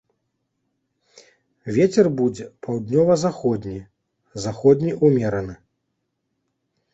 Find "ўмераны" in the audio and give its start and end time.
5.05-5.55